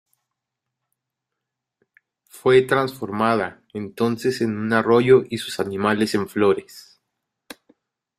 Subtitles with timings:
[2.23, 6.99] Fue transformada entonces en un arroyo y sus animales en flores.